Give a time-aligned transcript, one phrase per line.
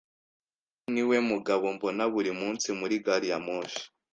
[0.79, 3.83] Uyu niwe mugabo mbona buri munsi muri gari ya moshi.